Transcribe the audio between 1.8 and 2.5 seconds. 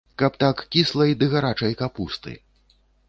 капусты.